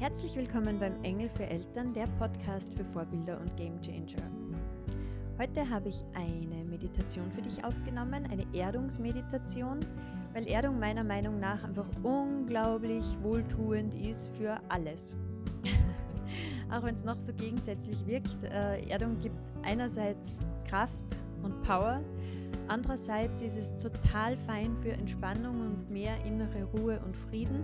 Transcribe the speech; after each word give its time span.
Herzlich 0.00 0.34
willkommen 0.34 0.78
beim 0.78 0.94
Engel 1.04 1.28
für 1.28 1.44
Eltern, 1.44 1.92
der 1.92 2.06
Podcast 2.18 2.72
für 2.74 2.86
Vorbilder 2.86 3.38
und 3.38 3.54
Gamechanger. 3.58 4.30
Heute 5.38 5.68
habe 5.68 5.90
ich 5.90 6.02
eine 6.14 6.64
Meditation 6.64 7.30
für 7.32 7.42
dich 7.42 7.62
aufgenommen, 7.62 8.26
eine 8.30 8.46
Erdungsmeditation, 8.54 9.80
weil 10.32 10.48
Erdung 10.48 10.78
meiner 10.78 11.04
Meinung 11.04 11.38
nach 11.38 11.62
einfach 11.64 11.84
unglaublich 12.02 13.04
wohltuend 13.20 13.92
ist 13.92 14.30
für 14.38 14.58
alles. 14.70 15.14
Auch 16.70 16.82
wenn 16.82 16.94
es 16.94 17.04
noch 17.04 17.18
so 17.18 17.34
gegensätzlich 17.34 18.06
wirkt, 18.06 18.44
äh, 18.44 18.82
Erdung 18.88 19.18
gibt 19.20 19.36
einerseits 19.64 20.40
Kraft 20.66 20.94
und 21.42 21.60
Power, 21.60 22.00
andererseits 22.68 23.42
ist 23.42 23.58
es 23.58 23.76
total 23.76 24.38
fein 24.46 24.74
für 24.80 24.92
Entspannung 24.92 25.60
und 25.60 25.90
mehr 25.90 26.16
innere 26.24 26.64
Ruhe 26.72 26.98
und 27.04 27.14
Frieden 27.14 27.62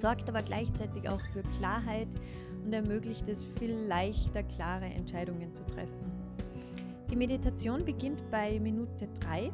sorgt 0.00 0.28
aber 0.28 0.42
gleichzeitig 0.42 1.08
auch 1.08 1.20
für 1.32 1.42
Klarheit 1.58 2.08
und 2.64 2.72
ermöglicht 2.72 3.28
es 3.28 3.44
viel 3.58 3.74
leichter, 3.74 4.42
klare 4.42 4.86
Entscheidungen 4.86 5.52
zu 5.54 5.64
treffen. 5.66 6.12
Die 7.10 7.16
Meditation 7.16 7.84
beginnt 7.84 8.28
bei 8.30 8.58
Minute 8.58 9.08
3. 9.20 9.52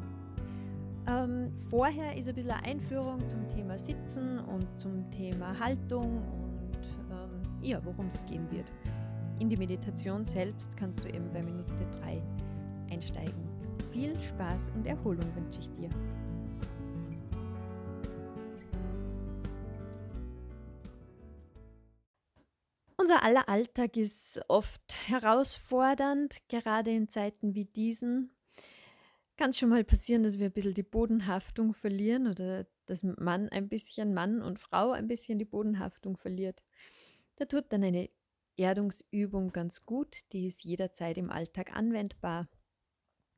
Ähm, 1.06 1.52
vorher 1.68 2.16
ist 2.16 2.28
ein 2.28 2.34
bisschen 2.34 2.52
eine 2.52 2.64
Einführung 2.64 3.28
zum 3.28 3.46
Thema 3.48 3.76
Sitzen 3.78 4.38
und 4.38 4.66
zum 4.80 5.10
Thema 5.10 5.58
Haltung 5.58 6.22
und 6.22 6.78
ähm, 7.10 7.42
ja, 7.60 7.84
worum 7.84 8.06
es 8.06 8.24
gehen 8.24 8.50
wird. 8.50 8.72
In 9.38 9.48
die 9.48 9.56
Meditation 9.56 10.24
selbst 10.24 10.76
kannst 10.76 11.04
du 11.04 11.08
eben 11.08 11.30
bei 11.32 11.42
Minute 11.42 11.86
3 12.00 12.22
einsteigen. 12.92 13.48
Viel 13.90 14.18
Spaß 14.22 14.70
und 14.74 14.86
Erholung 14.86 15.26
wünsche 15.34 15.60
ich 15.60 15.70
dir. 15.72 15.90
Unser 23.12 23.24
aller 23.24 23.48
Alltag 23.50 23.98
ist 23.98 24.40
oft 24.48 25.06
herausfordernd, 25.06 26.40
gerade 26.48 26.92
in 26.92 27.10
Zeiten 27.10 27.54
wie 27.54 27.66
diesen. 27.66 28.30
Kann 29.36 29.50
es 29.50 29.58
schon 29.58 29.68
mal 29.68 29.84
passieren, 29.84 30.22
dass 30.22 30.38
wir 30.38 30.46
ein 30.46 30.52
bisschen 30.52 30.72
die 30.72 30.82
Bodenhaftung 30.82 31.74
verlieren 31.74 32.26
oder 32.26 32.66
dass 32.86 33.02
Mann 33.02 33.50
ein 33.50 33.68
bisschen, 33.68 34.14
Mann 34.14 34.40
und 34.40 34.58
Frau 34.58 34.92
ein 34.92 35.08
bisschen 35.08 35.38
die 35.38 35.44
Bodenhaftung 35.44 36.16
verliert. 36.16 36.62
Da 37.36 37.44
tut 37.44 37.70
dann 37.70 37.84
eine 37.84 38.08
Erdungsübung 38.56 39.52
ganz 39.52 39.84
gut, 39.84 40.16
die 40.32 40.46
ist 40.46 40.64
jederzeit 40.64 41.18
im 41.18 41.28
Alltag 41.28 41.76
anwendbar. 41.76 42.48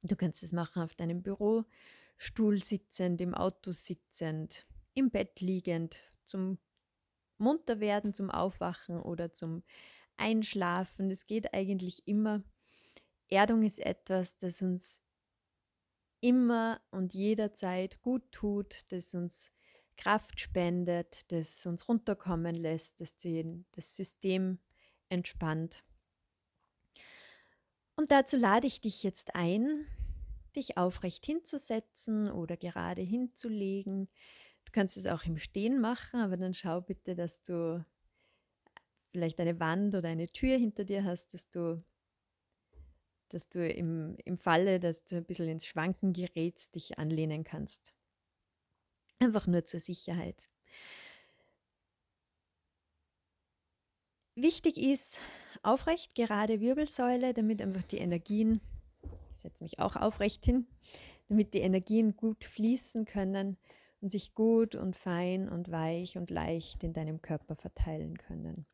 Du 0.03 0.15
kannst 0.15 0.45
es 0.45 0.53
machen 0.53 0.83
auf 0.83 0.95
deinem 0.95 1.25
Bürostuhl 1.25 2.63
sitzend, 2.63 3.21
im 3.21 3.35
Auto 3.35 3.73
sitzend, 3.73 4.69
im 4.95 5.11
Bett 5.11 5.41
liegend, 5.41 5.99
zum 6.27 6.59
munter 7.39 7.81
werden 7.81 8.15
zum 8.15 8.31
Aufwachen 8.31 9.01
oder 9.01 9.33
zum 9.33 9.63
Einschlafen. 10.17 11.09
Das 11.09 11.27
geht 11.27 11.55
eigentlich 11.55 12.07
immer. 12.07 12.43
Erdung 13.29 13.63
ist 13.63 13.81
etwas, 13.81 14.37
das 14.39 14.63
uns 14.63 15.01
immer 16.21 16.81
und 16.91 17.15
jederzeit 17.15 18.01
gut 18.01 18.31
tut, 18.33 18.91
das 18.93 19.15
uns 19.15 19.53
Kraft 19.97 20.41
spendet, 20.41 21.31
das 21.31 21.67
uns 21.67 21.89
runterkommen 21.89 22.55
lässt, 22.55 23.01
das 23.01 23.17
das 23.73 23.95
System 23.95 24.59
entspannt. 25.09 25.85
Und 27.97 28.11
dazu 28.11 28.37
lade 28.37 28.67
ich 28.67 28.81
dich 28.81 29.03
jetzt 29.03 29.35
ein, 29.35 29.87
dich 30.57 30.77
aufrecht 30.77 31.25
hinzusetzen 31.27 32.31
oder 32.31 32.57
gerade 32.57 33.03
hinzulegen, 33.03 34.09
kannst 34.75 34.97
es 34.97 35.07
auch 35.07 35.25
im 35.25 35.39
Stehen 35.39 35.81
machen, 35.81 36.21
aber 36.21 36.37
dann 36.37 36.53
schau 36.53 36.81
bitte, 36.81 37.15
dass 37.15 37.43
du 37.43 37.87
vielleicht 39.13 39.41
eine 39.41 39.61
Wand 39.61 39.95
oder 39.95 40.09
eine 40.09 40.27
Tür 40.27 40.59
hinter 40.59 40.85
dir 40.85 41.05
hast, 41.05 41.33
dass 41.33 41.49
du, 41.49 41.83
dass 43.29 43.49
du 43.49 43.67
im, 43.67 44.17
im 44.25 44.37
Falle, 44.37 44.81
dass 44.81 45.05
du 45.05 45.17
ein 45.17 45.25
bisschen 45.25 45.49
ins 45.49 45.67
Schwanken 45.67 46.13
gerätst, 46.13 46.75
dich 46.75 46.99
anlehnen 46.99 47.45
kannst. 47.45 47.95
Einfach 49.21 49.47
nur 49.47 49.65
zur 49.65 49.79
Sicherheit. 49.79 50.49
Wichtig 54.35 54.77
ist 54.77 55.21
aufrecht, 55.63 56.17
gerade 56.17 56.61
Wirbelsäule, 56.61 57.33
damit 57.33 57.63
einfach 57.63 57.85
die 57.85 57.99
Energien, 57.99 58.61
ich 59.31 59.39
setze 59.39 59.63
mich 59.63 59.79
auch 59.79 59.95
aufrecht 59.95 60.45
hin, 60.45 60.67
damit 61.29 61.55
die 61.55 61.61
Energien 61.61 62.17
gut 62.17 62.43
fließen 62.43 63.05
können 63.05 63.57
und 64.05 64.11
sich 64.11 64.35
gut 64.35 64.75
und 64.75 64.95
fein 64.97 65.49
und 65.49 65.71
weich 65.71 66.19
und 66.19 66.29
leicht 66.29 66.85
in 66.85 66.93
deinem 66.93 67.23
Körper 67.23 67.57
verteilen 67.57 68.19
können. 68.19 68.67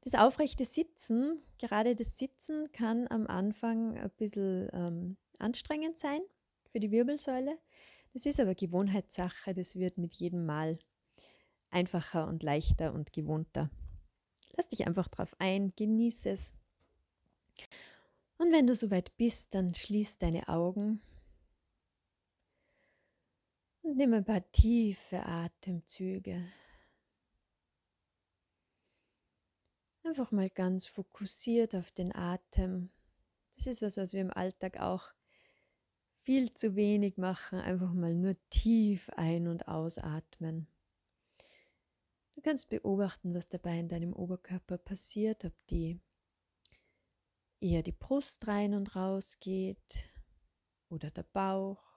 Das 0.00 0.14
aufrechte 0.14 0.64
Sitzen, 0.64 1.42
gerade 1.58 1.94
das 1.94 2.16
Sitzen 2.16 2.72
kann 2.72 3.06
am 3.10 3.26
Anfang 3.26 3.98
ein 3.98 4.10
bisschen 4.16 4.70
ähm, 4.72 5.16
anstrengend 5.38 5.98
sein 5.98 6.20
für 6.72 6.80
die 6.80 6.90
Wirbelsäule. 6.90 7.58
Das 8.14 8.24
ist 8.24 8.40
aber 8.40 8.54
Gewohnheitssache, 8.54 9.52
das 9.52 9.76
wird 9.76 9.98
mit 9.98 10.14
jedem 10.14 10.46
Mal 10.46 10.78
einfacher 11.68 12.26
und 12.26 12.42
leichter 12.42 12.94
und 12.94 13.12
gewohnter. 13.12 13.68
Lass 14.56 14.68
dich 14.68 14.86
einfach 14.86 15.08
drauf 15.08 15.36
ein, 15.38 15.74
genieße 15.76 16.30
es. 16.30 16.54
Und 18.38 18.52
wenn 18.52 18.66
du 18.66 18.74
soweit 18.74 19.14
bist, 19.18 19.54
dann 19.54 19.74
schließ 19.74 20.16
deine 20.16 20.48
Augen 20.48 21.02
und 23.84 23.98
nimm 23.98 24.14
ein 24.14 24.24
paar 24.24 24.50
tiefe 24.50 25.24
Atemzüge. 25.24 26.42
Einfach 30.02 30.32
mal 30.32 30.50
ganz 30.50 30.86
fokussiert 30.86 31.74
auf 31.74 31.90
den 31.92 32.14
Atem. 32.14 32.90
Das 33.56 33.66
ist 33.66 33.82
was, 33.82 33.96
was 33.96 34.12
wir 34.12 34.22
im 34.22 34.30
Alltag 34.30 34.80
auch 34.80 35.12
viel 36.14 36.52
zu 36.54 36.76
wenig 36.76 37.18
machen. 37.18 37.58
Einfach 37.58 37.92
mal 37.92 38.14
nur 38.14 38.36
tief 38.48 39.10
ein- 39.10 39.48
und 39.48 39.68
ausatmen. 39.68 40.66
Du 42.34 42.40
kannst 42.40 42.68
beobachten, 42.68 43.34
was 43.34 43.48
dabei 43.48 43.78
in 43.78 43.88
deinem 43.88 44.12
Oberkörper 44.12 44.78
passiert, 44.78 45.44
ob 45.44 45.54
die 45.68 46.00
eher 47.60 47.82
die 47.82 47.92
Brust 47.92 48.46
rein 48.48 48.74
und 48.74 48.96
raus 48.96 49.38
geht 49.40 50.08
oder 50.88 51.10
der 51.10 51.22
Bauch 51.22 51.93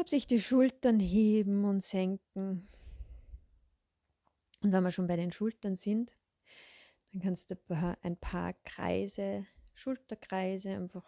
ob 0.00 0.08
sich 0.08 0.26
die 0.26 0.40
Schultern 0.40 0.98
heben 0.98 1.64
und 1.64 1.84
senken. 1.84 2.66
Und 4.62 4.72
wenn 4.72 4.82
wir 4.82 4.90
schon 4.90 5.06
bei 5.06 5.16
den 5.16 5.30
Schultern 5.30 5.76
sind, 5.76 6.16
dann 7.12 7.20
kannst 7.20 7.50
du 7.50 7.56
ein 8.02 8.16
paar 8.16 8.54
Kreise, 8.64 9.46
Schulterkreise 9.74 10.70
einfach 10.70 11.04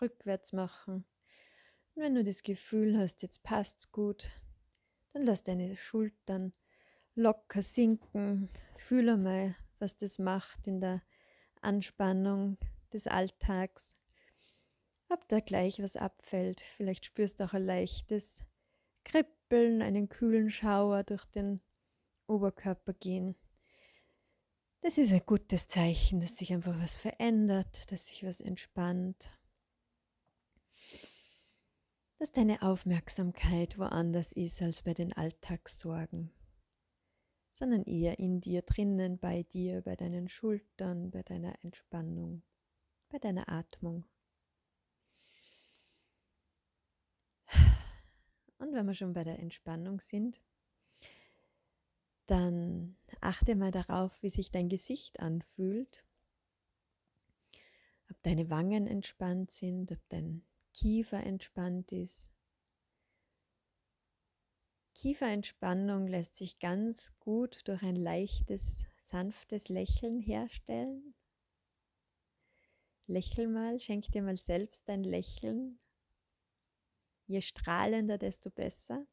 rückwärts 0.00 0.52
machen. 0.52 1.04
Und 1.94 2.02
wenn 2.02 2.14
du 2.14 2.22
das 2.22 2.42
Gefühl 2.42 2.96
hast, 2.98 3.22
jetzt 3.22 3.42
passt's 3.42 3.90
gut, 3.90 4.30
dann 5.12 5.22
lass 5.22 5.42
deine 5.42 5.76
Schultern 5.76 6.52
locker 7.14 7.62
sinken. 7.62 8.48
Fühle 8.76 9.16
mal, 9.16 9.56
was 9.78 9.96
das 9.96 10.18
macht 10.18 10.66
in 10.66 10.80
der 10.80 11.02
Anspannung 11.60 12.58
des 12.92 13.06
Alltags 13.06 13.96
ob 15.14 15.26
da 15.28 15.40
gleich 15.40 15.80
was 15.82 15.96
abfällt. 15.96 16.60
Vielleicht 16.60 17.06
spürst 17.06 17.40
du 17.40 17.44
auch 17.44 17.54
ein 17.54 17.64
leichtes 17.64 18.42
Kribbeln, 19.04 19.80
einen 19.80 20.08
kühlen 20.08 20.50
Schauer 20.50 21.04
durch 21.04 21.24
den 21.26 21.60
Oberkörper 22.26 22.92
gehen. 22.94 23.36
Das 24.80 24.98
ist 24.98 25.12
ein 25.12 25.22
gutes 25.24 25.66
Zeichen, 25.66 26.20
dass 26.20 26.36
sich 26.36 26.52
einfach 26.52 26.78
was 26.78 26.96
verändert, 26.96 27.90
dass 27.90 28.08
sich 28.08 28.24
was 28.26 28.40
entspannt, 28.40 29.30
dass 32.18 32.32
deine 32.32 32.60
Aufmerksamkeit 32.60 33.78
woanders 33.78 34.32
ist 34.32 34.60
als 34.60 34.82
bei 34.82 34.92
den 34.92 35.12
Alltagssorgen, 35.12 36.32
sondern 37.50 37.84
eher 37.84 38.18
in 38.18 38.40
dir 38.40 38.62
drinnen, 38.62 39.18
bei 39.18 39.44
dir, 39.44 39.80
bei 39.80 39.96
deinen 39.96 40.28
Schultern, 40.28 41.10
bei 41.10 41.22
deiner 41.22 41.54
Entspannung, 41.62 42.42
bei 43.08 43.18
deiner 43.18 43.48
Atmung. 43.48 44.04
Wenn 48.74 48.86
wir 48.86 48.94
schon 48.94 49.12
bei 49.12 49.24
der 49.24 49.38
Entspannung 49.38 50.00
sind, 50.00 50.40
dann 52.26 52.96
achte 53.20 53.54
mal 53.54 53.70
darauf, 53.70 54.22
wie 54.22 54.30
sich 54.30 54.50
dein 54.50 54.68
Gesicht 54.68 55.20
anfühlt. 55.20 56.04
Ob 58.10 58.22
deine 58.22 58.50
Wangen 58.50 58.86
entspannt 58.86 59.50
sind, 59.50 59.92
ob 59.92 59.98
dein 60.08 60.42
Kiefer 60.72 61.22
entspannt 61.22 61.92
ist. 61.92 62.32
Kieferentspannung 64.94 66.06
lässt 66.06 66.36
sich 66.36 66.58
ganz 66.58 67.18
gut 67.18 67.66
durch 67.66 67.82
ein 67.82 67.96
leichtes, 67.96 68.86
sanftes 69.00 69.68
Lächeln 69.68 70.20
herstellen. 70.20 71.14
Lächel 73.06 73.48
mal, 73.48 73.80
schenk 73.80 74.10
dir 74.12 74.22
mal 74.22 74.38
selbst 74.38 74.88
ein 74.88 75.04
Lächeln 75.04 75.78
Je 77.26 77.40
strahlender, 77.40 78.18
desto 78.18 78.50
besser. 78.50 79.06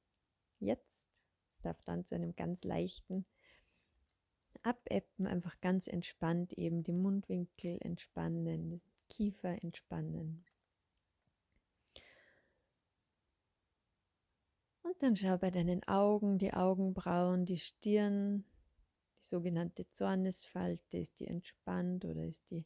Jetzt 0.60 1.12
es 1.52 1.62
darf 1.62 1.82
dann 1.86 2.06
zu 2.06 2.16
einem 2.16 2.36
ganz 2.36 2.64
leichten 2.64 3.26
Abebben, 4.64 5.28
einfach 5.28 5.60
ganz 5.60 5.88
entspannt 5.88 6.54
eben 6.54 6.84
die 6.84 6.94
Mundwinkel 6.94 7.78
entspannen, 7.82 8.82
Kiefer 9.10 9.62
entspannen. 9.62 10.46
Und 14.84 15.04
dann 15.04 15.16
schau 15.16 15.38
bei 15.38 15.52
deinen 15.52 15.84
Augen, 15.88 16.38
die 16.38 16.54
Augenbrauen, 16.54 17.46
die 17.46 17.60
Stirn, 17.60 18.46
die 19.20 19.26
sogenannte 19.26 19.90
Zornesfalte, 19.92 20.98
ist 20.98 21.20
die 21.20 21.28
entspannt 21.28 22.06
oder 22.06 22.26
ist 22.26 22.50
die 22.50 22.66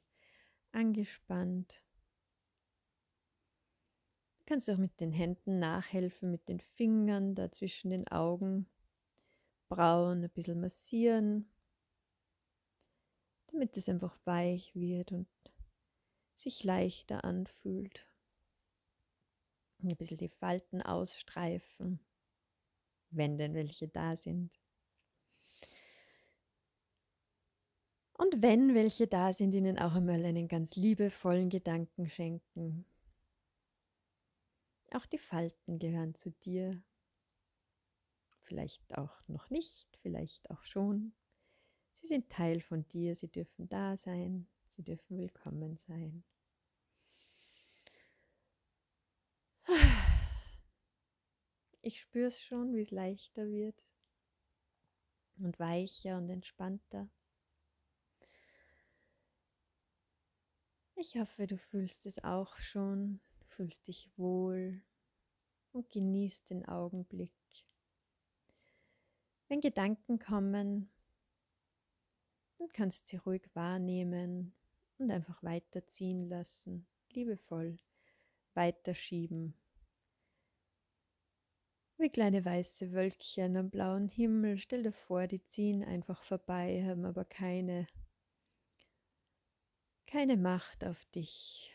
angespannt? 0.72 1.85
Du 4.46 4.54
kannst 4.54 4.70
auch 4.70 4.78
mit 4.78 5.00
den 5.00 5.12
Händen 5.12 5.58
nachhelfen, 5.58 6.30
mit 6.30 6.48
den 6.48 6.60
Fingern 6.60 7.34
da 7.34 7.52
zwischen 7.52 7.90
den 7.90 8.08
Augen, 8.10 8.68
Brauen 9.70 10.24
ein 10.24 10.30
bisschen 10.30 10.62
massieren, 10.62 11.50
damit 13.48 13.76
es 13.76 13.90
einfach 13.90 14.16
weich 14.26 14.76
wird 14.76 15.12
und 15.12 15.28
sich 16.36 16.64
leichter 16.64 17.24
anfühlt. 17.24 18.06
Ein 19.82 19.98
bisschen 19.98 20.18
die 20.18 20.30
Falten 20.30 20.84
ausstreifen, 20.84 22.00
wenn 23.10 23.40
denn 23.40 23.56
welche 23.56 23.88
da 23.88 24.16
sind. 24.16 24.62
Und 28.14 28.44
wenn 28.44 28.76
welche 28.76 29.08
da 29.08 29.34
sind, 29.34 29.56
ihnen 29.56 29.80
auch 29.80 29.96
einmal 29.96 30.24
einen 30.24 30.48
ganz 30.48 30.76
liebevollen 30.76 31.50
Gedanken 31.50 32.08
schenken. 32.08 32.86
Auch 34.96 35.06
die 35.06 35.18
Falten 35.18 35.78
gehören 35.78 36.16
zu 36.16 36.32
dir. 36.32 36.82
Vielleicht 38.44 38.98
auch 38.98 39.28
noch 39.28 39.50
nicht, 39.50 40.00
vielleicht 40.02 40.50
auch 40.50 40.64
schon. 40.64 41.14
Sie 41.92 42.08
sind 42.08 42.30
Teil 42.30 42.62
von 42.62 42.88
dir, 42.88 43.14
sie 43.14 43.28
dürfen 43.28 43.68
da 43.68 43.98
sein, 43.98 44.48
sie 44.70 44.84
dürfen 44.84 45.18
willkommen 45.18 45.76
sein. 45.76 46.24
Ich 51.82 52.00
spüre 52.00 52.28
es 52.28 52.42
schon, 52.42 52.74
wie 52.74 52.82
es 52.82 52.92
leichter 52.92 53.52
wird 53.52 53.84
und 55.36 55.60
weicher 55.60 56.18
und 56.18 56.30
entspannter. 56.30 57.10
Ich 60.96 61.18
hoffe, 61.18 61.48
du 61.48 61.58
fühlst 61.58 62.06
es 62.06 62.24
auch 62.24 62.58
schon, 62.58 63.20
fühlst 63.56 63.88
dich 63.88 64.10
wohl 64.18 64.82
und 65.72 65.90
genießt 65.90 66.50
den 66.50 66.66
Augenblick. 66.66 67.32
Wenn 69.48 69.62
Gedanken 69.62 70.20
kommen, 70.20 70.90
dann 72.58 72.70
kannst 72.70 73.06
du 73.06 73.10
sie 73.10 73.18
ruhig 73.18 73.44
wahrnehmen 73.54 74.54
und 74.98 75.12
einfach 75.12 75.42
weiterziehen 75.44 76.28
lassen, 76.30 76.88
liebevoll 77.14 77.78
weiterschieben. 78.54 79.54
Wie 81.98 82.10
kleine 82.10 82.44
weiße 82.44 82.92
Wölkchen 82.92 83.56
am 83.56 83.70
blauen 83.70 84.08
Himmel, 84.08 84.58
stell 84.58 84.84
dir 84.84 84.92
vor, 84.92 85.28
die 85.28 85.44
ziehen 85.46 85.84
einfach 85.84 86.24
vorbei, 86.24 86.84
haben 86.86 87.06
aber 87.06 87.24
keine 87.24 87.88
keine 90.16 90.38
Macht 90.38 90.86
auf 90.86 91.04
dich. 91.08 91.75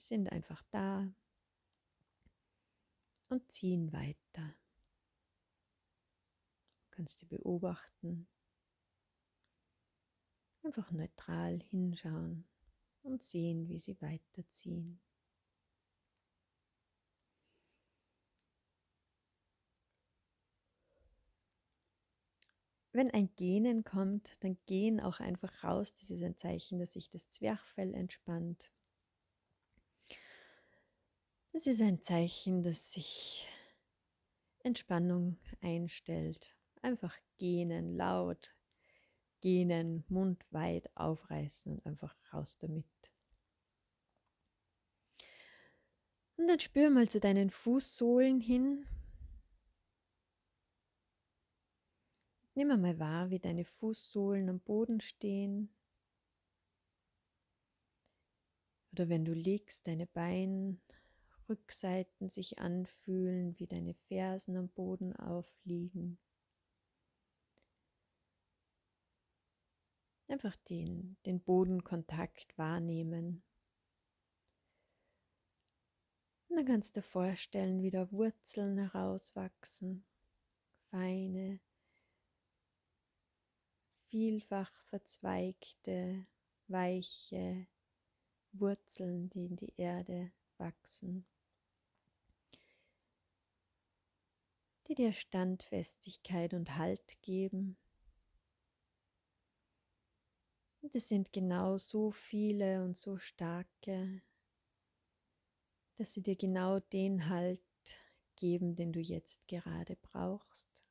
Sie 0.00 0.14
sind 0.14 0.32
einfach 0.32 0.62
da 0.70 1.12
und 3.28 3.52
ziehen 3.52 3.92
weiter. 3.92 4.54
Du 6.80 6.96
kannst 6.96 7.18
sie 7.18 7.26
beobachten, 7.26 8.26
einfach 10.62 10.90
neutral 10.90 11.60
hinschauen 11.68 12.48
und 13.02 13.22
sehen, 13.22 13.68
wie 13.68 13.78
sie 13.78 14.00
weiterziehen. 14.00 15.02
wenn 22.92 23.10
ein 23.10 23.30
Gähnen 23.36 23.84
kommt, 23.84 24.32
dann 24.42 24.58
gehen 24.66 25.00
auch 25.00 25.20
einfach 25.20 25.62
raus. 25.62 25.94
Das 25.94 26.10
ist 26.10 26.22
ein 26.22 26.36
Zeichen, 26.36 26.78
dass 26.78 26.94
sich 26.94 27.08
das 27.08 27.30
Zwerchfell 27.30 27.94
entspannt. 27.94 28.70
Das 31.52 31.66
ist 31.66 31.82
ein 31.82 32.00
Zeichen, 32.02 32.62
dass 32.62 32.92
sich 32.92 33.48
Entspannung 34.60 35.38
einstellt. 35.60 36.56
Einfach 36.82 37.16
gähnen, 37.38 37.96
laut 37.96 38.54
gähnen, 39.40 40.04
Mund 40.08 40.44
weit 40.50 40.90
aufreißen 40.96 41.72
und 41.72 41.86
einfach 41.86 42.14
raus 42.32 42.58
damit. 42.58 42.86
Und 46.36 46.46
dann 46.46 46.60
spür 46.60 46.90
mal 46.90 47.08
zu 47.08 47.20
deinen 47.20 47.50
Fußsohlen 47.50 48.40
hin, 48.40 48.86
Nimm 52.60 52.72
einmal 52.72 52.98
wahr, 52.98 53.30
wie 53.30 53.38
deine 53.38 53.64
Fußsohlen 53.64 54.48
am 54.50 54.60
Boden 54.60 55.00
stehen. 55.00 55.74
Oder 58.92 59.08
wenn 59.08 59.24
du 59.24 59.32
liegst, 59.32 59.86
deine 59.86 60.06
Beinrückseiten 61.50 62.28
sich 62.28 62.60
anfühlen, 62.60 63.58
wie 63.58 63.66
deine 63.66 63.94
Fersen 63.94 64.56
am 64.56 64.68
Boden 64.68 65.16
aufliegen. 65.16 66.18
Einfach 70.28 70.54
den, 70.56 71.16
den 71.26 71.40
Bodenkontakt 71.40 72.56
wahrnehmen. 72.56 73.42
Und 76.48 76.56
dann 76.56 76.66
kannst 76.66 76.96
du 76.96 77.02
vorstellen, 77.02 77.82
wie 77.82 77.90
da 77.90 78.10
Wurzeln 78.12 78.78
herauswachsen, 78.78 80.04
feine, 80.78 81.60
vielfach 84.06 84.72
verzweigte, 84.84 86.26
weiche 86.68 87.66
Wurzeln, 88.52 89.30
die 89.30 89.46
in 89.46 89.56
die 89.56 89.74
Erde 89.76 90.32
wachsen, 90.58 91.26
die 94.90 94.96
dir 94.96 95.12
Standfestigkeit 95.12 96.52
und 96.52 96.76
Halt 96.76 97.22
geben. 97.22 97.76
Und 100.82 100.96
es 100.96 101.08
sind 101.08 101.32
genau 101.32 101.78
so 101.78 102.10
viele 102.10 102.82
und 102.82 102.98
so 102.98 103.16
starke, 103.16 104.20
dass 105.94 106.12
sie 106.12 106.22
dir 106.22 106.34
genau 106.34 106.80
den 106.80 107.28
Halt 107.28 107.60
geben, 108.34 108.74
den 108.74 108.92
du 108.92 108.98
jetzt 108.98 109.46
gerade 109.46 109.94
brauchst, 109.94 110.82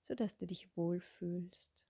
sodass 0.00 0.38
du 0.38 0.46
dich 0.46 0.74
wohlfühlst. 0.74 1.84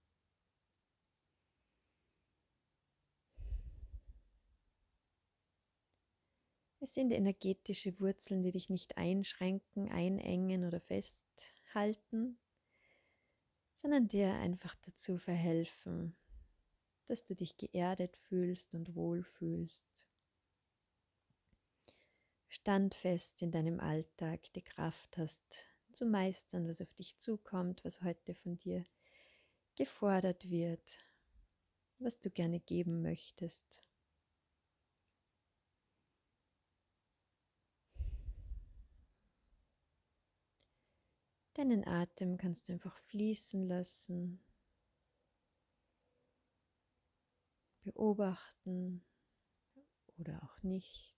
Es 6.82 6.94
sind 6.94 7.10
energetische 7.12 8.00
Wurzeln, 8.00 8.42
die 8.42 8.52
dich 8.52 8.70
nicht 8.70 8.96
einschränken, 8.96 9.90
einengen 9.90 10.64
oder 10.64 10.80
festhalten, 10.80 12.38
sondern 13.74 14.08
dir 14.08 14.32
einfach 14.32 14.74
dazu 14.76 15.18
verhelfen, 15.18 16.16
dass 17.06 17.24
du 17.24 17.34
dich 17.34 17.58
geerdet 17.58 18.16
fühlst 18.16 18.74
und 18.74 18.94
wohlfühlst. 18.94 20.06
Standfest 22.48 23.42
in 23.42 23.52
deinem 23.52 23.78
Alltag 23.78 24.50
die 24.54 24.62
Kraft 24.62 25.18
hast, 25.18 25.66
zu 25.92 26.06
meistern, 26.06 26.66
was 26.66 26.80
auf 26.80 26.92
dich 26.94 27.18
zukommt, 27.18 27.84
was 27.84 28.02
heute 28.02 28.34
von 28.34 28.56
dir 28.56 28.86
gefordert 29.76 30.48
wird, 30.48 30.98
was 31.98 32.20
du 32.20 32.30
gerne 32.30 32.58
geben 32.58 33.02
möchtest. 33.02 33.82
Deinen 41.60 41.86
Atem 41.86 42.38
kannst 42.38 42.70
du 42.70 42.72
einfach 42.72 42.96
fließen 42.96 43.68
lassen, 43.68 44.42
beobachten 47.82 49.04
oder 50.16 50.42
auch 50.42 50.62
nicht. 50.62 51.14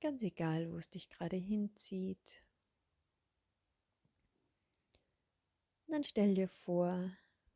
Ganz 0.00 0.22
egal, 0.22 0.72
wo 0.72 0.78
es 0.78 0.88
dich 0.88 1.10
gerade 1.10 1.36
hinzieht. 1.36 2.42
Und 5.84 5.92
dann 5.92 6.04
stell 6.04 6.34
dir 6.34 6.48
vor, 6.48 7.10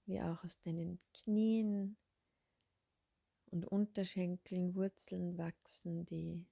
wie 0.04 0.20
auch 0.20 0.44
aus 0.44 0.60
deinen 0.60 1.00
Knien 1.14 1.96
und 3.46 3.64
Unterschenkeln 3.64 4.74
Wurzeln 4.74 5.38
wachsen, 5.38 6.04
die 6.04 6.44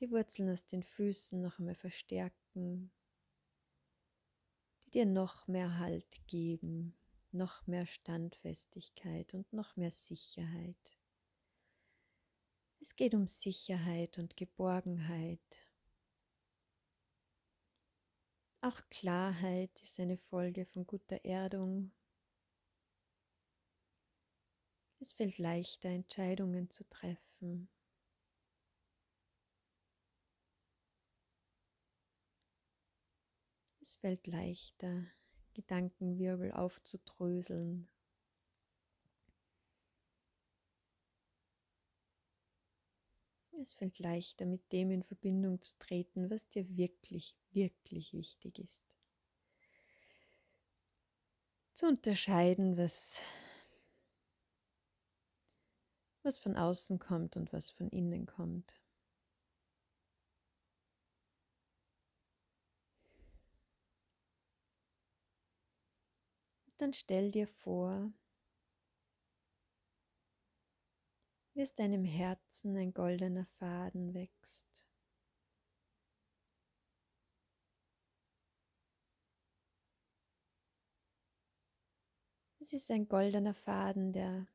die 0.00 0.10
Wurzeln 0.10 0.50
aus 0.50 0.66
den 0.66 0.82
Füßen 0.82 1.40
noch 1.40 1.58
einmal 1.60 1.76
verstärken, 1.76 2.90
dir 4.96 5.04
noch 5.04 5.46
mehr 5.46 5.78
Halt 5.78 6.26
geben, 6.26 6.96
noch 7.30 7.66
mehr 7.66 7.84
Standfestigkeit 7.84 9.34
und 9.34 9.52
noch 9.52 9.76
mehr 9.76 9.90
Sicherheit. 9.90 10.96
Es 12.80 12.96
geht 12.96 13.14
um 13.14 13.26
Sicherheit 13.26 14.16
und 14.16 14.38
Geborgenheit. 14.38 15.38
Auch 18.62 18.80
Klarheit 18.88 19.78
ist 19.82 20.00
eine 20.00 20.16
Folge 20.16 20.64
von 20.64 20.86
guter 20.86 21.22
Erdung. 21.26 21.92
Es 24.98 25.12
fällt 25.12 25.36
leichter, 25.36 25.90
Entscheidungen 25.90 26.70
zu 26.70 26.88
treffen. 26.88 27.68
Es 33.96 34.00
fällt 34.00 34.26
leichter, 34.26 35.06
Gedankenwirbel 35.54 36.52
aufzudröseln. 36.52 37.88
Es 43.62 43.72
fällt 43.72 43.98
leichter, 43.98 44.44
mit 44.44 44.70
dem 44.70 44.90
in 44.90 45.02
Verbindung 45.02 45.62
zu 45.62 45.72
treten, 45.78 46.28
was 46.28 46.46
dir 46.50 46.76
wirklich, 46.76 47.34
wirklich 47.52 48.12
wichtig 48.12 48.58
ist. 48.58 48.84
Zu 51.72 51.86
unterscheiden, 51.86 52.76
was, 52.76 53.18
was 56.22 56.36
von 56.36 56.54
außen 56.54 56.98
kommt 56.98 57.38
und 57.38 57.50
was 57.54 57.70
von 57.70 57.88
innen 57.88 58.26
kommt. 58.26 58.74
Dann 66.80 66.92
stell 66.92 67.30
dir 67.30 67.46
vor, 67.46 68.12
wie 71.54 71.62
aus 71.62 71.74
deinem 71.74 72.04
Herzen 72.04 72.76
ein 72.76 72.92
goldener 72.92 73.46
Faden 73.58 74.14
wächst. 74.14 74.84
Es 82.60 82.72
ist 82.72 82.90
ein 82.90 83.06
goldener 83.06 83.54
Faden, 83.54 84.12
der 84.12 84.48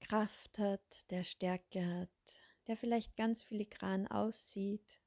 Kraft 0.00 0.58
hat, 0.58 1.10
der 1.10 1.24
Stärke 1.24 1.84
hat, 1.84 2.10
der 2.66 2.76
vielleicht 2.76 3.16
ganz 3.16 3.42
filigran 3.42 4.06
aussieht, 4.06 5.00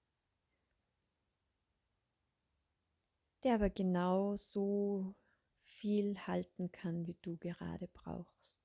der 3.43 3.55
aber 3.55 3.69
genau 3.69 4.35
so 4.35 5.15
viel 5.63 6.17
halten 6.27 6.71
kann, 6.71 7.07
wie 7.07 7.17
du 7.21 7.37
gerade 7.37 7.87
brauchst. 7.87 8.59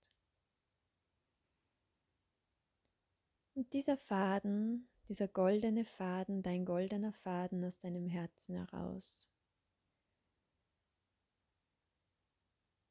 Und 3.54 3.72
dieser 3.72 3.96
Faden, 3.96 4.88
dieser 5.08 5.28
goldene 5.28 5.86
Faden, 5.86 6.42
dein 6.42 6.66
goldener 6.66 7.12
Faden 7.12 7.64
aus 7.64 7.78
deinem 7.78 8.06
Herzen 8.06 8.56
heraus, 8.56 9.26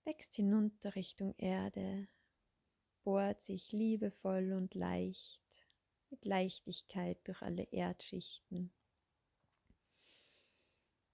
wächst 0.06 0.36
hinunter 0.36 0.96
Richtung 0.96 1.36
Erde, 1.38 2.08
bohrt 3.04 3.42
sich 3.42 3.72
liebevoll 3.72 4.54
und 4.54 4.74
leicht, 4.74 5.44
mit 6.10 6.26
Leichtigkeit 6.26 7.20
durch 7.28 7.44
alle 7.44 7.64
Erdschichten 7.72 8.72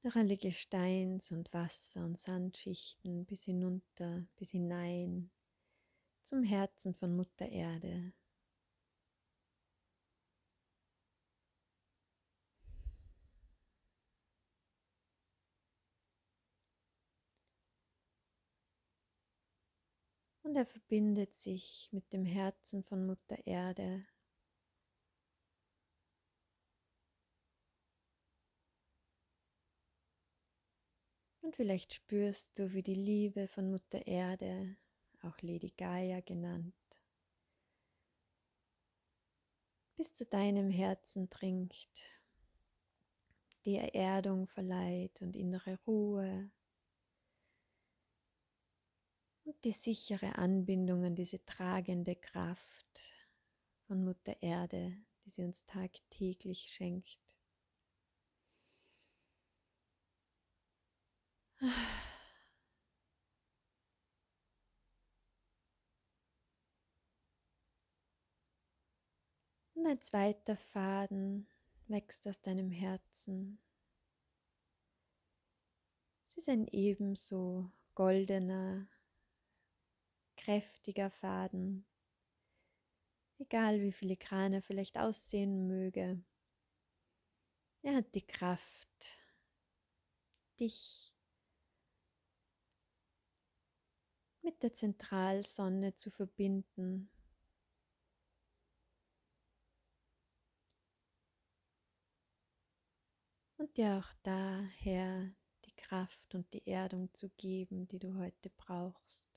durch 0.01 0.15
alle 0.15 0.37
Gesteins- 0.37 1.31
und 1.31 1.53
Wasser- 1.53 2.03
und 2.03 2.17
Sandschichten 2.17 3.25
bis 3.25 3.45
hinunter, 3.45 4.25
bis 4.35 4.51
hinein 4.51 5.31
zum 6.23 6.43
Herzen 6.43 6.95
von 6.95 7.15
Mutter 7.15 7.47
Erde. 7.47 8.13
Und 20.43 20.55
er 20.55 20.65
verbindet 20.65 21.35
sich 21.35 21.89
mit 21.91 22.11
dem 22.11 22.25
Herzen 22.25 22.83
von 22.83 23.05
Mutter 23.05 23.37
Erde 23.45 24.05
Und 31.51 31.57
vielleicht 31.57 31.93
spürst 31.93 32.57
du, 32.57 32.71
wie 32.71 32.81
die 32.81 32.95
Liebe 32.95 33.45
von 33.45 33.71
Mutter 33.71 34.07
Erde, 34.07 34.77
auch 35.21 35.41
Lady 35.41 35.73
Gaia 35.75 36.21
genannt, 36.21 36.73
bis 39.97 40.13
zu 40.13 40.25
deinem 40.25 40.69
Herzen 40.69 41.29
dringt, 41.29 42.05
dir 43.65 43.93
Erdung 43.93 44.47
verleiht 44.47 45.21
und 45.21 45.35
innere 45.35 45.77
Ruhe 45.85 46.49
und 49.43 49.61
die 49.65 49.73
sichere 49.73 50.37
Anbindung 50.37 51.03
an 51.03 51.15
diese 51.15 51.43
tragende 51.43 52.15
Kraft 52.15 53.01
von 53.87 54.05
Mutter 54.05 54.41
Erde, 54.41 54.95
die 55.25 55.29
sie 55.29 55.43
uns 55.43 55.65
tagtäglich 55.65 56.71
schenkt. 56.71 57.30
Und 61.61 61.71
ein 69.85 70.01
zweiter 70.01 70.57
Faden 70.57 71.47
wächst 71.87 72.27
aus 72.27 72.41
deinem 72.41 72.71
Herzen. 72.71 73.61
Es 76.25 76.37
ist 76.37 76.49
ein 76.49 76.67
ebenso 76.67 77.71
goldener, 77.93 78.87
kräftiger 80.37 81.11
Faden, 81.11 81.85
egal 83.37 83.81
wie 83.81 83.91
filigran 83.91 84.53
er 84.53 84.63
vielleicht 84.63 84.97
aussehen 84.97 85.67
möge. 85.67 86.23
Er 87.83 87.97
hat 87.97 88.15
die 88.15 88.25
Kraft, 88.25 89.19
dich 90.59 91.10
mit 94.43 94.61
der 94.63 94.73
Zentralsonne 94.73 95.95
zu 95.95 96.09
verbinden. 96.09 97.09
Und 103.57 103.77
dir 103.77 103.97
auch 103.97 104.11
daher 104.23 105.31
die 105.65 105.75
Kraft 105.75 106.33
und 106.33 106.51
die 106.53 106.67
Erdung 106.67 107.13
zu 107.13 107.29
geben, 107.37 107.87
die 107.87 107.99
du 107.99 108.17
heute 108.17 108.49
brauchst. 108.57 109.31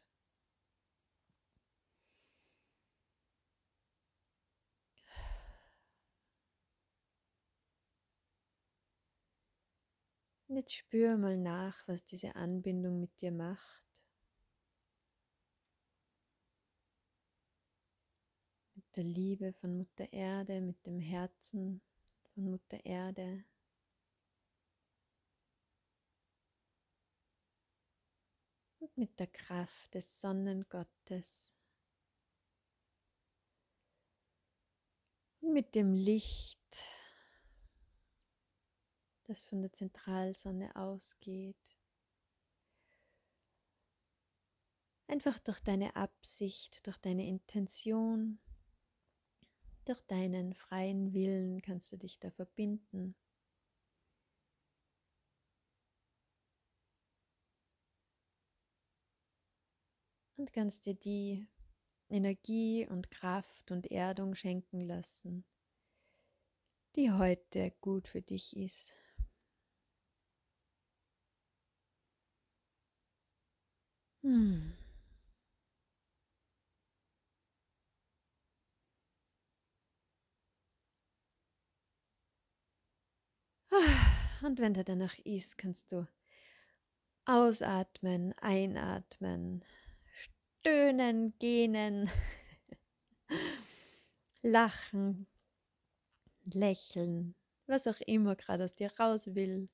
Und 10.48 10.56
jetzt 10.56 10.74
spür 10.74 11.16
mal 11.16 11.36
nach, 11.36 11.76
was 11.86 12.04
diese 12.04 12.34
Anbindung 12.36 13.00
mit 13.00 13.20
dir 13.20 13.32
macht. 13.32 13.83
Der 18.96 19.04
Liebe 19.04 19.52
von 19.52 19.76
Mutter 19.76 20.12
Erde, 20.12 20.60
mit 20.60 20.86
dem 20.86 21.00
Herzen 21.00 21.82
von 22.32 22.50
Mutter 22.50 22.84
Erde. 22.84 23.44
Und 28.78 28.96
mit 28.96 29.18
der 29.18 29.26
Kraft 29.26 29.94
des 29.94 30.20
Sonnengottes. 30.20 31.54
Und 35.40 35.52
mit 35.52 35.74
dem 35.74 35.92
Licht, 35.92 36.84
das 39.24 39.44
von 39.44 39.62
der 39.62 39.72
Zentralsonne 39.72 40.74
ausgeht. 40.76 41.76
Einfach 45.06 45.38
durch 45.38 45.60
deine 45.60 45.96
Absicht, 45.96 46.86
durch 46.86 46.98
deine 46.98 47.26
Intention 47.26 48.38
durch 49.86 50.00
deinen 50.06 50.54
freien 50.54 51.12
Willen 51.12 51.60
kannst 51.60 51.92
du 51.92 51.98
dich 51.98 52.18
da 52.18 52.30
verbinden. 52.30 53.14
Und 60.36 60.52
kannst 60.52 60.86
dir 60.86 60.94
die 60.94 61.46
Energie 62.08 62.86
und 62.88 63.10
Kraft 63.10 63.70
und 63.70 63.90
Erdung 63.90 64.34
schenken 64.34 64.80
lassen, 64.86 65.44
die 66.96 67.12
heute 67.12 67.72
gut 67.80 68.08
für 68.08 68.22
dich 68.22 68.56
ist. 68.56 68.94
Hmm. 74.22 74.83
Und 84.42 84.58
wenn 84.58 84.74
der 84.74 84.84
danach 84.84 85.18
ist, 85.20 85.58
kannst 85.58 85.92
du 85.92 86.06
ausatmen, 87.24 88.34
einatmen, 88.38 89.64
stöhnen, 90.14 91.34
gähnen, 91.38 92.10
lachen, 94.42 95.26
lächeln, 96.44 97.34
was 97.66 97.86
auch 97.86 98.00
immer 98.02 98.36
gerade 98.36 98.64
aus 98.64 98.74
dir 98.74 98.90
raus 98.98 99.34
will. 99.34 99.68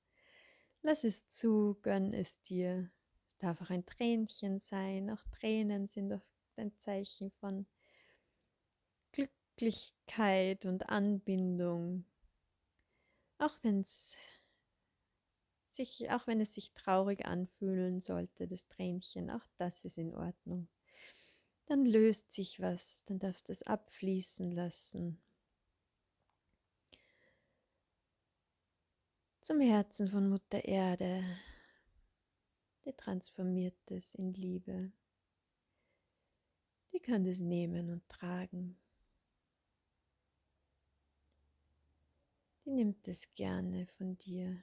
Lass 0.82 1.04
es 1.04 1.26
zu, 1.26 1.78
gönn 1.82 2.14
es 2.14 2.40
dir. 2.42 2.90
Es 3.26 3.36
darf 3.38 3.60
auch 3.60 3.70
ein 3.70 3.84
Tränchen 3.84 4.58
sein. 4.58 5.10
Auch 5.10 5.24
Tränen 5.32 5.88
sind 5.88 6.12
oft 6.12 6.24
ein 6.56 6.72
Zeichen 6.78 7.30
von 7.32 7.66
Glücklichkeit 9.12 10.64
und 10.64 10.88
Anbindung. 10.88 12.04
Auch 13.40 13.56
wenn 13.62 13.80
es 13.80 14.18
sich, 15.70 16.10
auch 16.10 16.26
wenn 16.26 16.42
es 16.42 16.54
sich 16.54 16.74
traurig 16.74 17.24
anfühlen 17.24 18.02
sollte, 18.02 18.46
das 18.46 18.68
Tränchen, 18.68 19.30
auch 19.30 19.46
das 19.56 19.82
ist 19.82 19.96
in 19.96 20.14
Ordnung. 20.14 20.68
Dann 21.64 21.86
löst 21.86 22.32
sich 22.32 22.60
was, 22.60 23.02
dann 23.06 23.18
darfst 23.18 23.48
du 23.48 23.52
es 23.52 23.62
abfließen 23.62 24.50
lassen. 24.52 25.22
Zum 29.40 29.60
Herzen 29.60 30.08
von 30.08 30.28
Mutter 30.28 30.62
Erde, 30.62 31.24
die 32.84 32.92
transformiert 32.92 33.90
es 33.90 34.14
in 34.14 34.34
Liebe. 34.34 34.92
Die 36.92 37.00
kann 37.00 37.24
das 37.24 37.40
nehmen 37.40 37.88
und 37.88 38.06
tragen. 38.06 38.79
Die 42.64 42.70
nimmt 42.70 43.06
es 43.06 43.34
gerne 43.34 43.86
von 43.98 44.16
dir. 44.16 44.62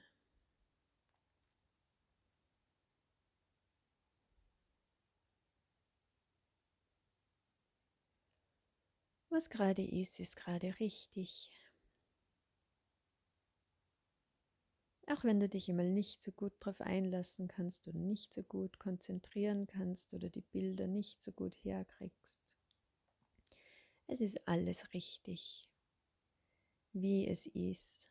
Was 9.30 9.50
gerade 9.50 9.84
ist, 9.84 10.20
ist 10.20 10.36
gerade 10.36 10.80
richtig. 10.82 11.50
Auch 15.08 15.24
wenn 15.24 15.39
du 15.39 15.50
dich 15.50 15.70
immer 15.70 15.82
nicht 15.82 16.22
so 16.22 16.32
gut 16.32 16.54
darauf 16.60 16.82
einlassen 16.82 17.48
kannst 17.48 17.88
oder 17.88 17.98
nicht 17.98 18.32
so 18.32 18.44
gut 18.44 18.77
konzentrieren 18.77 19.66
kannst 19.66 20.13
oder 20.13 20.30
die 20.30 20.42
Bilder 20.42 20.86
nicht 20.86 21.24
so 21.24 21.32
gut 21.32 21.56
herkriegst. 21.63 22.42
Es 24.08 24.20
ist 24.20 24.48
alles 24.50 24.94
richtig. 24.94 25.70
Wie 26.94 27.27
es 27.27 27.46
ist, 27.46 28.10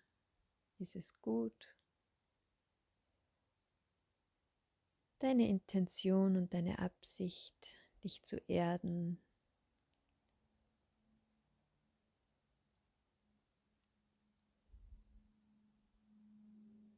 ist 0.79 0.97
es 0.97 1.21
gut. 1.21 1.77
Deine 5.19 5.49
Intention 5.49 6.37
und 6.37 6.53
deine 6.53 6.79
Absicht, 6.79 7.57
dich 8.05 8.23
zu 8.23 8.37
erden, 8.49 9.23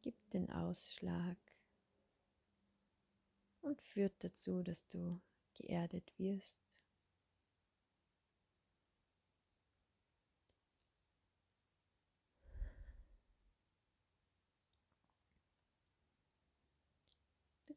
gibt 0.02 0.33
den 0.35 0.50
Ausschlag 0.50 1.37
und 3.61 3.81
führt 3.83 4.24
dazu, 4.24 4.62
dass 4.62 4.88
du 4.88 5.20
geerdet 5.55 6.12
wirst. 6.18 6.67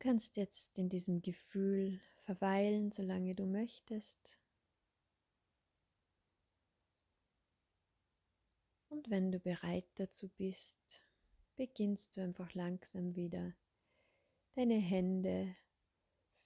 Kannst 0.01 0.35
jetzt 0.35 0.79
in 0.79 0.89
diesem 0.89 1.21
Gefühl 1.21 2.01
verweilen, 2.25 2.91
solange 2.91 3.35
du 3.35 3.45
möchtest. 3.45 4.39
Und 8.89 9.09
wenn 9.09 9.31
du 9.31 9.39
bereit 9.39 9.87
dazu 9.95 10.27
bist, 10.37 11.01
beginnst 11.55 12.17
du 12.17 12.21
einfach 12.21 12.53
langsam 12.55 13.15
wieder 13.15 13.53
deine 14.55 14.79
Hände, 14.79 15.55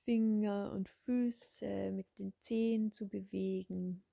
Finger 0.03 0.71
und 0.73 0.89
Füße 0.89 1.91
mit 1.91 2.07
den 2.19 2.33
Zehen 2.41 2.91
zu 2.91 3.07
bewegen. 3.07 4.03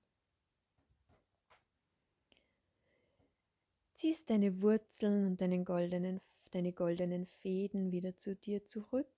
Ziehst 3.93 4.29
deine 4.29 4.61
Wurzeln 4.61 5.27
und 5.27 5.41
deinen 5.41 5.65
goldenen, 5.65 6.21
deine 6.51 6.71
goldenen 6.71 7.25
Fäden 7.25 7.91
wieder 7.91 8.17
zu 8.17 8.35
dir 8.35 8.65
zurück. 8.65 9.12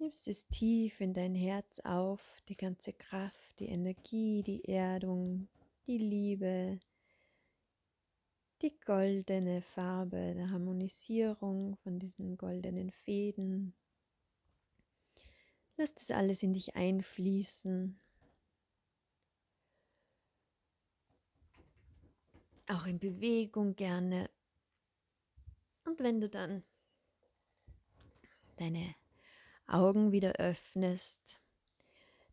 Nimmst 0.00 0.28
es 0.28 0.48
tief 0.48 0.98
in 1.02 1.12
dein 1.12 1.34
Herz 1.34 1.78
auf, 1.80 2.22
die 2.48 2.56
ganze 2.56 2.94
Kraft, 2.94 3.58
die 3.58 3.68
Energie, 3.68 4.42
die 4.42 4.64
Erdung, 4.64 5.46
die 5.86 5.98
Liebe, 5.98 6.80
die 8.62 8.74
goldene 8.80 9.60
Farbe 9.60 10.32
der 10.34 10.50
Harmonisierung 10.50 11.76
von 11.76 11.98
diesen 11.98 12.38
goldenen 12.38 12.90
Fäden. 12.90 13.74
Lass 15.76 15.94
das 15.94 16.10
alles 16.10 16.42
in 16.42 16.54
dich 16.54 16.76
einfließen. 16.76 18.00
Auch 22.68 22.86
in 22.86 22.98
Bewegung 22.98 23.76
gerne. 23.76 24.30
Und 25.84 26.00
wenn 26.00 26.22
du 26.22 26.30
dann 26.30 26.64
deine 28.56 28.94
Augen 29.72 30.12
wieder 30.12 30.32
öffnest, 30.34 31.40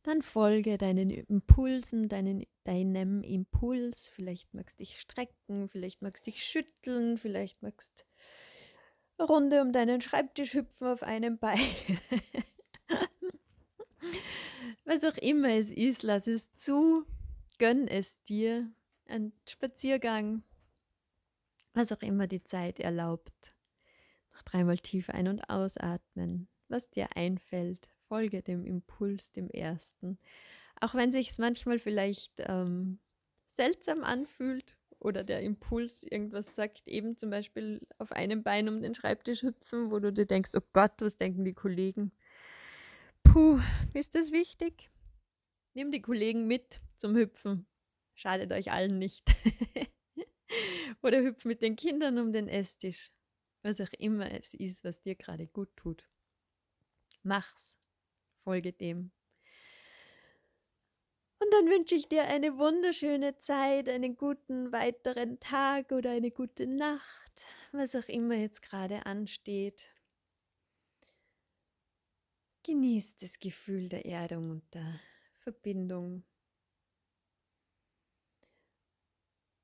dann 0.04 0.22
folge 0.22 0.78
deinen 0.78 1.10
Impulsen, 1.10 2.08
deinen, 2.08 2.46
deinem 2.64 3.24
Impuls. 3.24 4.08
Vielleicht 4.08 4.54
magst 4.54 4.80
du 4.80 4.84
dich 4.84 5.00
strecken, 5.00 5.68
vielleicht 5.70 6.02
magst 6.02 6.26
du 6.26 6.32
dich 6.32 6.44
schütteln, 6.44 7.18
vielleicht 7.18 7.62
magst 7.62 8.06
du 9.18 9.24
Runde 9.24 9.62
um 9.62 9.74
deinen 9.74 10.02
Schreibtisch 10.02 10.54
hüpfen 10.54 10.88
auf 10.88 11.04
einem 11.04 11.40
Bein. 11.40 11.60
Was 14.86 15.04
auch 15.04 15.18
immer 15.18 15.50
es 15.50 15.72
ist, 15.72 16.04
lass 16.04 16.28
es 16.28 16.54
zu, 16.54 17.06
gönn 17.58 17.88
es 17.88 18.24
dir. 18.24 18.72
Ein 19.08 19.34
Spaziergang, 19.48 20.44
was 21.74 21.92
auch 21.92 22.02
immer 22.02 22.28
die 22.28 22.44
Zeit 22.44 22.80
erlaubt. 22.80 23.54
Noch 24.34 24.44
dreimal 24.44 24.78
tief 24.78 25.10
ein- 25.10 25.28
und 25.28 25.50
ausatmen, 25.50 26.48
was 26.70 26.90
dir 26.90 27.16
einfällt, 27.16 27.90
folge 28.08 28.42
dem 28.42 28.66
Impuls, 28.66 29.32
dem 29.32 29.50
ersten. 29.50 30.18
Auch 30.80 30.94
wenn 30.94 31.12
sich 31.12 31.30
es 31.30 31.38
manchmal 31.38 31.80
vielleicht 31.80 32.34
ähm, 32.40 33.00
seltsam 33.46 34.04
anfühlt 34.04 34.78
oder 35.00 35.24
der 35.24 35.42
Impuls 35.42 36.04
irgendwas 36.04 36.56
sagt, 36.56 36.88
eben 36.88 37.18
zum 37.18 37.30
Beispiel 37.30 37.86
auf 37.98 38.12
einem 38.12 38.44
Bein 38.44 38.70
um 38.70 38.82
den 38.82 38.96
Schreibtisch 38.96 39.44
hüpfen, 39.44 39.92
wo 39.92 40.00
du 40.00 40.12
dir 40.12 40.26
denkst, 40.26 40.52
oh 40.56 40.62
Gott, 40.74 40.94
was 41.00 41.18
denken 41.18 41.46
die 41.46 41.54
Kollegen? 41.54 42.12
Puh, 43.24 43.60
ist 43.94 44.16
das 44.16 44.32
wichtig? 44.32 44.90
Nimm 45.74 45.92
die 45.92 46.02
Kollegen 46.02 46.48
mit 46.48 46.82
zum 46.96 47.16
Hüpfen. 47.16 47.68
Schadet 48.16 48.52
euch 48.52 48.72
allen 48.72 48.98
nicht. 48.98 49.24
oder 51.04 51.22
hüpf 51.22 51.46
mit 51.46 51.62
den 51.62 51.76
Kindern 51.76 52.18
um 52.18 52.32
den 52.32 52.48
Esstisch. 52.48 53.12
Was 53.62 53.82
auch 53.82 53.94
immer 53.98 54.32
es 54.32 54.54
ist, 54.54 54.84
was 54.84 55.02
dir 55.02 55.16
gerade 55.16 55.48
gut 55.48 55.70
tut. 55.76 56.08
Mach's 57.28 57.78
folge 58.46 58.72
dem. 58.72 59.12
Und 61.40 61.54
dann 61.54 61.70
wünsche 61.70 61.96
ich 61.96 62.08
dir 62.08 62.24
eine 62.24 62.58
wunderschöne 62.58 63.38
Zeit, 63.38 63.90
einen 63.90 64.16
guten 64.16 64.72
weiteren 64.72 65.38
Tag 65.42 65.92
oder 65.92 66.12
eine 66.12 66.32
gute 66.32 66.66
Nacht, 66.66 67.46
was 67.74 67.96
auch 67.96 68.08
immer 68.08 68.36
jetzt 68.36 68.62
gerade 68.62 69.06
ansteht. 69.06 69.90
Genieß 72.64 73.18
das 73.18 73.40
Gefühl 73.40 73.90
der 73.90 74.06
Erdung 74.06 74.50
und 74.50 74.74
der 74.74 75.00
Verbindung. 75.40 76.24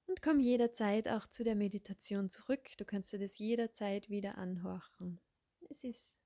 Und 0.06 0.22
komm 0.22 0.42
jederzeit 0.42 1.08
auch 1.08 1.26
zu 1.28 1.46
der 1.46 1.56
Meditation 1.56 2.30
zurück. 2.30 2.76
Du 2.78 2.84
kannst 2.84 3.14
dir 3.14 3.20
das 3.20 3.38
jederzeit 3.38 4.10
wieder 4.10 4.38
anhorchen. 4.38 5.22
Es 5.70 5.86
ist 5.86 6.23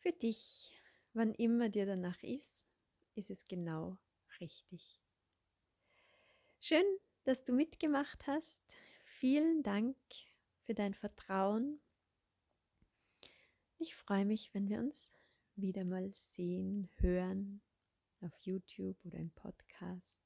für 0.00 0.12
dich 0.12 0.78
Wann 1.18 1.34
immer 1.34 1.68
dir 1.68 1.86
danach 1.86 2.22
ist, 2.22 2.68
ist 3.16 3.30
es 3.30 3.48
genau 3.48 3.98
richtig. 4.40 5.00
Schön, 6.60 6.84
dass 7.24 7.42
du 7.42 7.52
mitgemacht 7.52 8.26
hast. 8.28 8.62
Vielen 9.04 9.62
Dank 9.62 9.96
für 10.62 10.74
dein 10.74 10.94
Vertrauen. 10.94 11.80
Ich 13.78 13.96
freue 13.96 14.24
mich, 14.24 14.54
wenn 14.54 14.68
wir 14.68 14.78
uns 14.78 15.12
wieder 15.56 15.84
mal 15.84 16.12
sehen, 16.12 16.88
hören 16.98 17.62
auf 18.20 18.38
YouTube 18.42 19.04
oder 19.04 19.18
im 19.18 19.30
Podcast. 19.30 20.20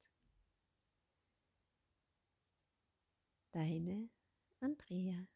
Deine 3.52 4.11
Andrea. 4.61 5.26